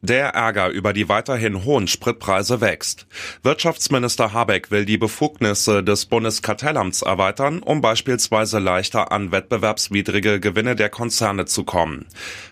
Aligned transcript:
Der 0.00 0.28
Ärger 0.28 0.68
über 0.68 0.92
die 0.92 1.08
weiterhin 1.08 1.64
hohen 1.64 1.88
Spritpreise 1.88 2.60
wächst. 2.60 3.06
Wirtschaftsminister 3.42 4.32
Habeck 4.32 4.70
will 4.70 4.84
die 4.84 4.96
Befugnisse 4.96 5.82
des 5.82 6.06
Bundeskartellamts 6.06 7.02
erweitern, 7.02 7.60
um 7.64 7.80
beispielsweise 7.80 8.60
leichter 8.60 9.10
an 9.10 9.32
wettbewerbswidrige 9.32 10.38
Gewinne 10.38 10.76
der 10.76 10.88
Konzerne 10.88 11.46
zu 11.46 11.64
kommen. 11.64 12.06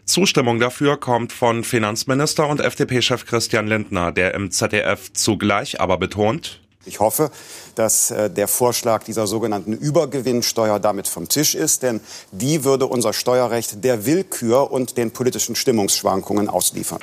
Zustimmung 0.05 0.59
dafür 0.59 0.97
kommt 0.97 1.33
von 1.33 1.63
Finanzminister 1.63 2.49
und 2.49 2.61
FDP-Chef 2.61 3.27
Christian 3.27 3.69
Lindner, 3.69 4.11
der 4.11 4.35
im 4.35 4.51
ZDF 4.51 5.13
zugleich 5.13 5.81
aber 5.81 5.99
betont, 5.99 6.61
ich 6.87 7.01
hoffe, 7.01 7.33
dass 7.75 8.13
äh, 8.13 8.31
der 8.31 8.47
Vorschlag 8.47 9.03
dieser 9.03 9.27
sogenannten 9.27 9.73
Übergewinnsteuer 9.73 10.79
damit 10.79 11.09
vom 11.09 11.29
Tisch 11.29 11.57
ist, 11.57 11.83
denn 11.83 12.01
die 12.31 12.63
würde 12.63 12.87
unser 12.87 13.13
Steuerrecht 13.13 13.83
der 13.83 14.07
Willkür 14.07 14.71
und 14.71 14.97
den 14.97 15.11
politischen 15.11 15.57
Stimmungsschwankungen 15.57 16.49
ausliefern. 16.49 17.01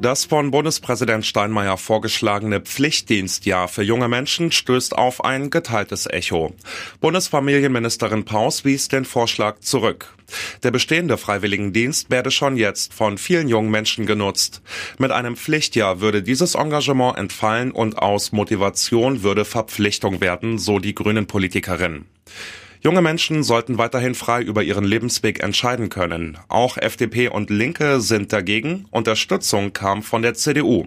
Das 0.00 0.24
von 0.24 0.50
Bundespräsident 0.50 1.24
Steinmeier 1.24 1.78
vorgeschlagene 1.78 2.60
Pflichtdienstjahr 2.60 3.68
für 3.68 3.82
junge 3.82 4.08
Menschen 4.08 4.52
stößt 4.52 4.96
auf 4.96 5.24
ein 5.24 5.50
geteiltes 5.50 6.06
Echo. 6.06 6.54
Bundesfamilienministerin 7.00 8.24
Paus 8.24 8.64
wies 8.64 8.88
den 8.88 9.04
Vorschlag 9.04 9.60
zurück. 9.60 10.12
Der 10.62 10.72
bestehende 10.72 11.16
Freiwilligendienst 11.16 12.10
werde 12.10 12.30
schon 12.30 12.56
jetzt 12.56 12.92
von 12.92 13.18
vielen 13.18 13.48
jungen 13.48 13.70
Menschen 13.70 14.04
genutzt. 14.04 14.62
Mit 14.98 15.10
einem 15.10 15.36
Pflichtjahr 15.36 16.00
würde 16.00 16.22
dieses 16.22 16.54
Engagement 16.54 17.16
entfallen 17.16 17.70
und 17.70 17.98
aus 17.98 18.32
Motivation 18.32 19.22
würde 19.22 19.44
Verpflichtung 19.44 20.20
werden, 20.20 20.58
so 20.58 20.78
die 20.80 20.94
Grünen 20.94 21.26
Politikerin. 21.26 22.06
Junge 22.86 23.00
Menschen 23.00 23.42
sollten 23.42 23.78
weiterhin 23.78 24.14
frei 24.14 24.42
über 24.42 24.62
ihren 24.62 24.84
Lebensweg 24.84 25.42
entscheiden 25.42 25.88
können. 25.88 26.36
Auch 26.48 26.76
FDP 26.76 27.28
und 27.28 27.48
Linke 27.48 27.98
sind 28.02 28.30
dagegen. 28.30 28.84
Unterstützung 28.90 29.72
kam 29.72 30.02
von 30.02 30.20
der 30.20 30.34
CDU. 30.34 30.84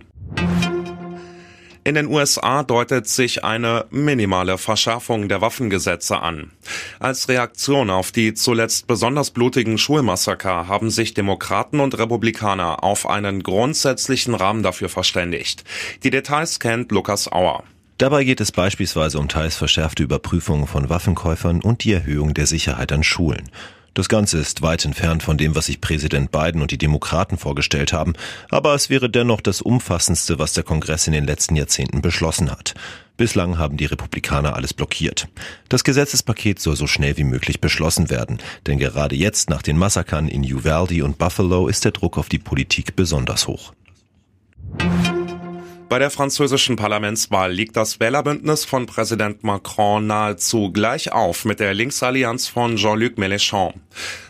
In 1.84 1.96
den 1.96 2.06
USA 2.06 2.62
deutet 2.62 3.08
sich 3.08 3.44
eine 3.44 3.86
minimale 3.90 4.60
Verschärfung 4.60 5.28
der 5.28 5.42
Waffengesetze 5.42 6.20
an. 6.20 6.52
Als 7.00 7.30
Reaktion 7.30 7.90
auf 7.90 8.12
die 8.12 8.36
zuletzt 8.36 8.86
besonders 8.86 9.32
blutigen 9.32 9.80
Schulmassaker 9.80 10.68
haben 10.68 10.92
sich 10.92 11.16
Demokraten 11.16 11.80
und 11.80 11.98
Republikaner 11.98 12.84
auf 12.84 13.10
einen 13.10 13.42
grundsätzlichen 13.42 14.36
Rahmen 14.36 14.62
dafür 14.62 14.90
verständigt. 14.90 15.64
Die 16.04 16.12
Details 16.12 16.60
kennt 16.60 16.92
Lukas 16.92 17.32
Auer. 17.32 17.64
Dabei 17.98 18.26
geht 18.26 18.42
es 18.42 18.52
beispielsweise 18.52 19.18
um 19.18 19.28
teils 19.28 19.56
verschärfte 19.56 20.04
Überprüfungen 20.04 20.68
von 20.68 20.88
Waffenkäufern 20.88 21.62
und 21.62 21.84
die 21.84 21.94
Erhöhung 21.94 22.36
der 22.36 22.46
Sicherheit 22.46 22.92
an 22.92 23.04
Schulen. 23.04 23.50
Das 23.96 24.08
Ganze 24.08 24.38
ist 24.38 24.62
weit 24.62 24.86
entfernt 24.86 25.24
von 25.24 25.40
dem, 25.40 25.56
was 25.56 25.66
sich 25.66 25.82
Präsident 25.82 26.32
Biden 26.32 26.62
und 26.62 26.70
die 26.70 26.78
Demokraten 26.78 27.40
vorgestellt 27.40 27.94
haben, 27.94 28.14
aber 28.50 28.76
es 28.76 28.92
wäre 28.92 29.10
dennoch 29.10 29.42
das 29.42 29.62
umfassendste, 29.62 30.38
was 30.38 30.54
der 30.54 30.64
Kongress 30.64 31.08
in 31.08 31.14
den 31.14 31.26
letzten 31.26 31.56
Jahrzehnten 31.56 32.04
beschlossen 32.04 32.52
hat. 32.52 32.76
Bislang 33.18 33.58
haben 33.58 33.78
die 33.78 33.86
Republikaner 33.86 34.56
alles 34.56 34.76
blockiert. 34.76 35.28
Das 35.68 35.84
Gesetzespaket 35.84 36.60
soll 36.60 36.76
so 36.76 36.86
schnell 36.86 37.18
wie 37.18 37.24
möglich 37.24 37.60
beschlossen 37.60 38.12
werden, 38.12 38.38
denn 38.68 38.78
gerade 38.78 39.16
jetzt 39.16 39.50
nach 39.50 39.64
den 39.64 39.80
Massakern 39.80 40.28
in 40.28 40.44
Uvalde 40.44 41.04
und 41.04 41.18
Buffalo 41.18 41.68
ist 41.68 41.84
der 41.84 41.94
Druck 41.94 42.20
auf 42.20 42.30
die 42.30 42.38
Politik 42.38 42.96
besonders 42.96 43.48
hoch. 43.48 43.74
Bei 45.90 46.00
der 46.00 46.10
französischen 46.10 46.76
Parlamentswahl 46.76 47.52
liegt 47.54 47.78
das 47.78 48.02
Wählerbündnis 48.02 48.66
von 48.66 48.88
Präsident 48.88 49.46
Macron 49.46 50.06
nahezu 50.06 50.72
gleich 50.72 51.14
auf 51.14 51.46
mit 51.46 51.62
der 51.62 51.74
Linksallianz 51.74 52.48
von 52.48 52.76
Jean-Luc 52.76 53.18
Mélenchon. 53.18 53.74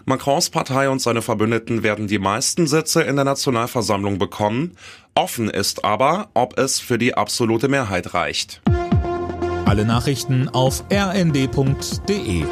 Macrons 0.05 0.51
Partei 0.51 0.87
und 0.87 1.01
seine 1.01 1.23
Verbündeten 1.23 1.81
werden 1.81 2.07
die 2.07 2.19
meisten 2.19 2.67
Sitze 2.67 3.01
in 3.01 3.15
der 3.15 3.25
Nationalversammlung 3.25 4.19
bekommen. 4.19 4.77
Offen 5.15 5.49
ist 5.49 5.83
aber, 5.83 6.29
ob 6.35 6.59
es 6.59 6.79
für 6.79 6.99
die 6.99 7.15
absolute 7.15 7.69
Mehrheit 7.69 8.13
reicht. 8.13 8.61
Alle 9.65 9.83
Nachrichten 9.83 10.49
auf 10.49 10.83
rnd.de 10.91 12.45